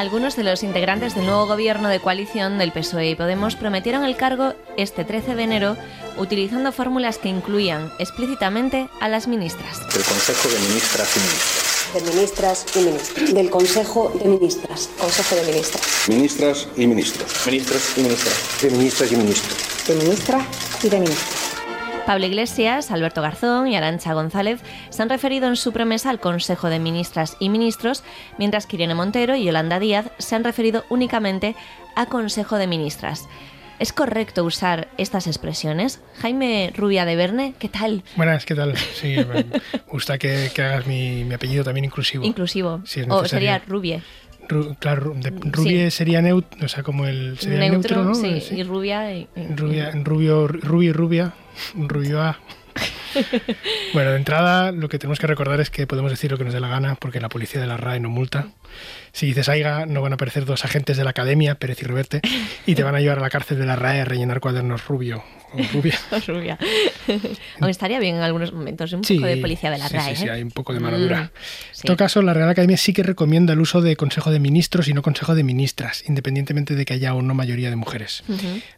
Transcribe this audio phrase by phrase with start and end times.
[0.00, 4.16] Algunos de los integrantes del nuevo gobierno de coalición del PSOE y Podemos prometieron el
[4.16, 5.76] cargo este 13 de enero
[6.16, 9.78] utilizando fórmulas que incluían explícitamente a las ministras.
[9.92, 11.92] del Consejo de Ministras y Ministros.
[11.92, 13.34] de ministras y ministros.
[13.34, 14.88] Del Consejo de Ministras.
[14.98, 16.08] Consejo de Ministras.
[16.08, 17.46] Ministras y ministros.
[17.46, 18.62] Ministros y ministras.
[18.62, 19.86] De ministras y ministros.
[19.86, 20.46] De ministra
[20.82, 21.39] y de ministros.
[22.10, 26.68] Pablo Iglesias, Alberto Garzón y Arancha González se han referido en su promesa al Consejo
[26.68, 28.02] de Ministras y Ministros,
[28.36, 31.54] mientras que Irene Montero y Yolanda Díaz se han referido únicamente
[31.94, 33.28] a Consejo de Ministras.
[33.78, 36.00] ¿Es correcto usar estas expresiones?
[36.20, 38.02] Jaime Rubia de Verne, ¿qué tal?
[38.16, 38.76] Buenas, ¿qué tal?
[38.76, 39.46] Sí, me
[39.86, 42.24] gusta que, que hagas mi, mi apellido también inclusivo.
[42.24, 42.80] Inclusivo.
[42.84, 44.02] Es o sería Rubie.
[44.50, 48.14] Ru- claro, de- rubie sería neutro, o sea, como el sería neutro, ¿no?
[48.14, 48.56] sí, Sí.
[48.56, 49.12] y rubia.
[49.14, 51.32] y- y- Rubia, rubio, rubio y rubia,
[51.74, 52.38] rubio A.
[53.92, 56.52] Bueno, de entrada lo que tenemos que recordar es que podemos decir lo que nos
[56.52, 58.48] dé la gana porque la policía de la RAE no multa.
[59.12, 62.20] Si dices AIGA, no van a aparecer dos agentes de la academia, Pérez y Reverte,
[62.66, 65.24] y te van a llevar a la cárcel de la RAE a rellenar cuadernos rubio
[65.52, 65.98] o rubia.
[67.60, 70.14] Aunque estaría bien en algunos momentos, un Sí, poco de policía de la sí, RAE.
[70.16, 70.30] Sí, sí, ¿eh?
[70.30, 71.30] hay un poco de mano Mm, dura.
[71.72, 71.80] sí.
[71.82, 74.88] En todo caso, la Real Academia sí que recomienda el uso de Consejo de Ministros
[74.88, 78.22] y no Consejo de Ministras, independientemente de que haya o no mayoría de mujeres.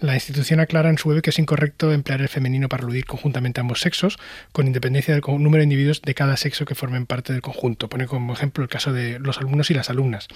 [0.00, 3.60] La institución aclara en su web que es incorrecto emplear el femenino para aludir conjuntamente
[3.60, 4.18] a ambos sexos,
[4.52, 7.88] con independencia del número de individuos de cada sexo que formen parte del conjunto.
[7.88, 10.28] Pone como ejemplo el caso de los alumnos y las alumnas.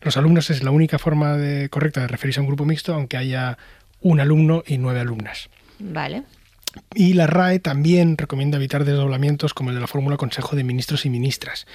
[0.00, 3.16] Los alumnos es la única forma de- correcta de referirse a un grupo mixto, aunque
[3.16, 3.58] haya
[4.00, 5.48] un alumno y nueve alumnas.
[5.78, 6.24] Vale.
[6.94, 11.04] Y la RAE también recomienda evitar desdoblamientos como el de la fórmula Consejo de Ministros
[11.06, 11.66] y Ministras.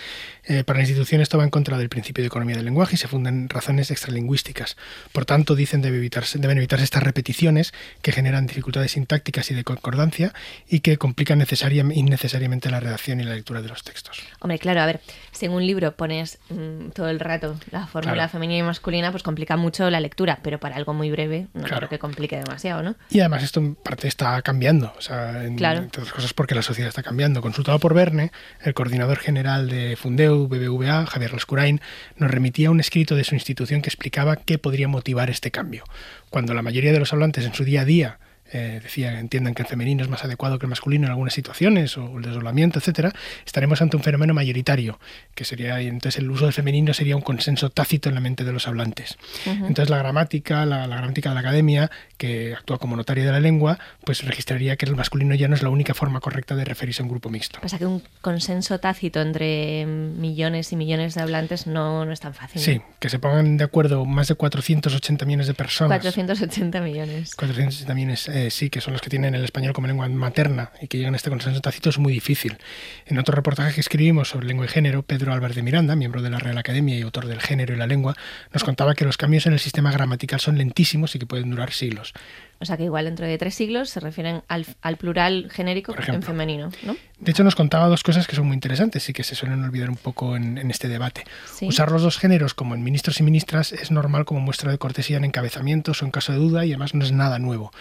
[0.45, 2.97] Eh, para la institución esto va en contra del principio de economía del lenguaje y
[2.97, 4.77] se funda en razones extralingüísticas.
[5.11, 9.63] Por tanto, dicen debe evitarse, deben evitarse estas repeticiones que generan dificultades sintácticas y de
[9.63, 10.33] concordancia
[10.67, 14.19] y que complican necesaria, innecesariamente la redacción y la lectura de los textos.
[14.39, 18.13] Hombre, claro, a ver, si en un libro pones mm, todo el rato la fórmula
[18.13, 18.29] Claro.
[18.31, 21.77] femenina y masculina, pues complica mucho la lectura, pero para algo muy breve no Claro.
[21.77, 22.95] creo que complique demasiado, ¿no?
[23.09, 25.79] Y además esto en parte está cambiando, o sea, en, Claro.
[25.79, 27.41] entre otras cosas porque la sociedad está cambiando.
[27.41, 31.81] Consultado por Verne, el coordinador general de Fundeu, BBVA, Javier Lascurain,
[32.17, 35.83] nos remitía un escrito de su institución que explicaba qué podría motivar este cambio.
[36.29, 38.19] Cuando la mayoría de los hablantes en su día a día
[38.51, 41.97] eh, decía entiendan que el femenino es más adecuado que el masculino en algunas situaciones
[41.97, 43.13] o el desdoblamiento, etcétera,
[43.45, 44.99] estaremos ante un fenómeno mayoritario,
[45.35, 48.51] que sería entonces el uso del femenino sería un consenso tácito en la mente de
[48.51, 49.17] los hablantes.
[49.45, 53.39] Entonces la gramática, la, la gramática de la academia, que actúa como notaria de la
[53.39, 57.01] lengua, pues registraría que el masculino ya no es la única forma correcta de referirse
[57.01, 57.59] a un grupo mixto.
[57.61, 62.33] Pasa que un consenso tácito entre millones y millones de hablantes no, no es tan
[62.33, 62.61] fácil.
[62.61, 65.99] Sí, que se pongan de acuerdo más de 480 millones de personas.
[65.99, 67.35] 480 millones.
[67.35, 70.87] 480 millones, eh, sí, que son los que tienen el español como lengua materna y
[70.87, 72.57] que llegan a este consenso tácito es muy difícil.
[73.05, 76.29] En otro reportaje que escribimos sobre lengua y género, Pedro Álvarez de Miranda, miembro de
[76.29, 78.15] la Real Academia y autor del género y la lengua,
[78.53, 81.71] nos contaba que los cambios en el sistema gramatical son lentísimos y que pueden durar
[81.71, 82.13] siglos.
[82.61, 86.21] O sea que igual dentro de tres siglos se refieren al, al plural genérico en
[86.21, 86.97] femenino, ¿no?
[87.17, 89.89] De hecho, nos contaba dos cosas que son muy interesantes y que se suelen olvidar
[89.89, 91.23] un poco en, en este debate.
[91.53, 91.67] Sí.
[91.67, 95.17] Usar los dos géneros como en ministros y ministras es normal como muestra de cortesía
[95.17, 97.71] en encabezamientos o en caso de duda y además no es nada nuevo.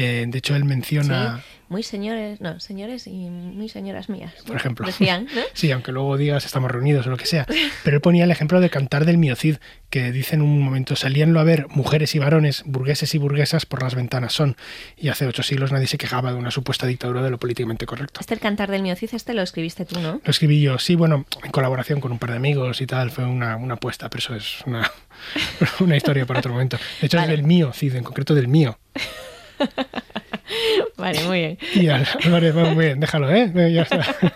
[0.00, 1.38] Eh, de hecho, él menciona...
[1.38, 4.32] Sí, muy señores, no, señores y muy señoras mías.
[4.46, 4.86] por ejemplo.
[4.86, 5.42] Decían, ¿no?
[5.54, 7.46] Sí, aunque luego digas estamos reunidos o lo que sea.
[7.82, 9.56] Pero él ponía el ejemplo de cantar del miocid,
[9.90, 13.82] que dice en un momento, salíanlo a ver mujeres y varones, burgueses y burguesas por
[13.82, 14.56] las ventanas son.
[14.96, 18.20] Y hace ocho siglos nadie se quejaba de una supuesta dictadura de lo políticamente correcto.
[18.20, 20.20] Este el cantar del miocid, este lo escribiste tú, ¿no?
[20.24, 23.24] Lo escribí yo, sí, bueno, en colaboración con un par de amigos y tal, fue
[23.24, 24.88] una, una apuesta, pero eso es una,
[25.80, 26.78] una historia para otro momento.
[27.00, 27.32] De hecho, Vale.
[27.32, 28.78] es del mío, Cid, en concreto del mío.
[30.96, 31.58] Vale, muy bien.
[31.74, 33.30] Y Álvarez, bueno, muy bien, déjalo.
[33.30, 34.00] Eh, Ya está.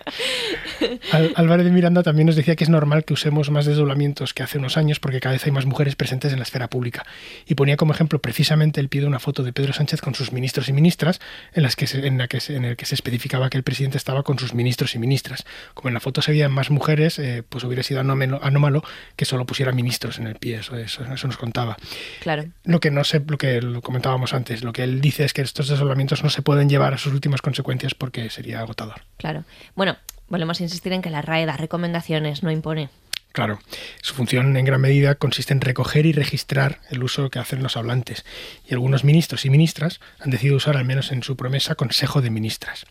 [1.12, 4.42] Al- Álvarez de Miranda también nos decía que es normal que usemos más desdoblamientos que
[4.42, 7.04] hace unos años porque cada vez hay más mujeres presentes en la esfera pública.
[7.46, 10.32] Y ponía como ejemplo precisamente el pie de una foto de Pedro Sánchez con sus
[10.32, 11.20] ministros y ministras,
[11.54, 13.62] en, las que se- en, la que se- en el que se especificaba que el
[13.64, 15.44] presidente estaba con sus ministros y ministras.
[15.74, 18.82] Como en la foto se veían más mujeres, eh, pues hubiera sido anómalo,
[19.16, 21.76] que solo pusiera ministros en el pie, eso, eso, eso nos contaba.
[22.20, 22.44] Claro.
[22.64, 25.42] Lo que no sé, lo que lo comentábamos antes, lo que él dice es que
[25.42, 29.02] estos desdoblamientos no se pueden llevar a sus últimas consecuencias porque sería agotador.
[29.16, 29.44] Claro.
[29.74, 29.96] Bueno,
[30.32, 32.88] volvemos a insistir en que la RAE da recomendaciones, no impone.
[33.32, 33.60] Claro,
[34.00, 37.76] su función en gran medida consiste en recoger y registrar el uso que hacen los
[37.76, 38.24] hablantes.
[38.66, 42.30] Y algunos ministros y ministras han decidido usar, al menos en su promesa, Consejo de
[42.30, 42.86] Ministras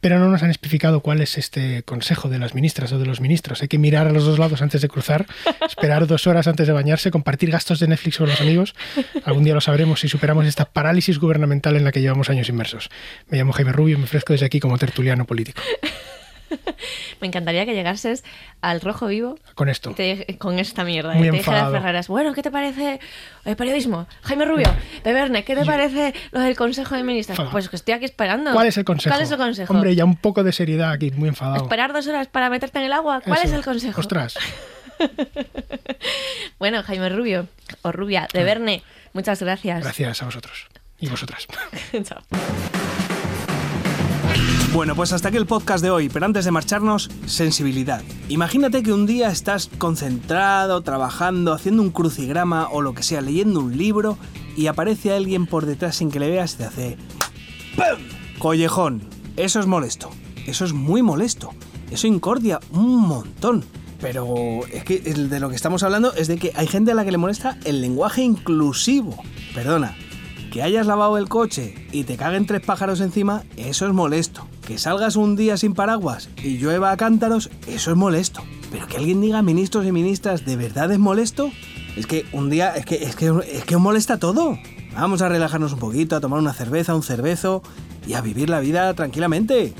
[0.00, 3.20] pero no nos han especificado cuál es este consejo de las ministras o de los
[3.20, 3.62] ministros.
[3.62, 5.26] Hay que mirar a los dos lados antes de cruzar,
[5.66, 8.74] esperar dos horas antes de bañarse, compartir gastos de Netflix con los amigos.
[9.24, 12.90] Algún día lo sabremos si superamos esta parálisis gubernamental en la que llevamos años inmersos.
[13.28, 15.60] Me llamo Jaime Rubio y me ofrezco desde aquí como tertuliano político.
[17.20, 18.24] Me encantaría que llegases
[18.60, 19.38] al rojo vivo.
[19.54, 19.94] Con esto.
[20.38, 21.14] con esta mierda.
[21.14, 21.70] Muy te.
[21.70, 23.00] Ferreras, bueno, ¿qué te parece
[23.44, 24.06] el periodismo?
[24.22, 24.68] Jaime Rubio,
[25.04, 27.38] de Verne, ¿qué te parece lo del Consejo de Ministros?
[27.38, 27.52] Enfadado.
[27.52, 28.52] Pues que estoy aquí esperando.
[28.52, 29.14] ¿Cuál es el consejo?
[29.14, 29.72] ¿Cuál es el consejo?
[29.72, 31.62] Hombre, ya un poco de seriedad aquí, muy enfadado.
[31.62, 33.20] ¿Esperar dos horas para meterte en el agua?
[33.20, 33.48] ¿Cuál Eso.
[33.48, 34.00] es el consejo?
[34.00, 34.34] Ostras.
[36.58, 37.46] Bueno, Jaime Rubio,
[37.82, 39.82] o Rubia, de Verne, muchas gracias.
[39.84, 40.66] Gracias a vosotros
[40.98, 41.46] y vosotras.
[42.02, 42.22] Chao.
[44.74, 48.02] Bueno, pues hasta aquí el podcast de hoy, pero antes de marcharnos, sensibilidad.
[48.28, 53.60] Imagínate que un día estás concentrado, trabajando, haciendo un crucigrama o lo que sea, leyendo
[53.60, 54.18] un libro
[54.56, 56.96] y aparece alguien por detrás sin que le veas y te hace...
[57.76, 58.04] ¡Pum!
[58.38, 59.02] Collejón.
[59.36, 60.10] Eso es molesto.
[60.46, 61.50] Eso es muy molesto.
[61.90, 63.64] Eso incordia un montón.
[64.00, 67.04] Pero es que de lo que estamos hablando es de que hay gente a la
[67.04, 69.16] que le molesta el lenguaje inclusivo.
[69.54, 69.96] Perdona,
[70.52, 74.46] que hayas lavado el coche y te caguen tres pájaros encima, eso es molesto.
[74.68, 78.42] Que salgas un día sin paraguas y llueva a cántaros, eso es molesto.
[78.70, 81.50] Pero que alguien diga ministros y ministras, ¿de verdad es molesto?
[81.96, 84.58] Es que un día, es que, es que, es que os molesta todo.
[84.92, 87.62] Vamos a relajarnos un poquito, a tomar una cerveza, un cervezo
[88.06, 89.72] y a vivir la vida tranquilamente.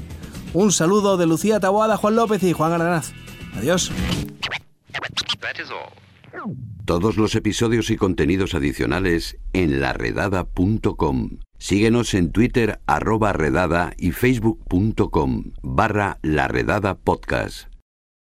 [0.54, 3.12] Un saludo de Lucía Taboada, Juan López y Juan Aranaz.
[3.58, 3.92] Adiós.
[6.86, 11.40] Todos los episodios y contenidos adicionales en laredada.com.
[11.58, 17.77] Síguenos en Twitter arroba redada y facebook.com barra laredada podcast.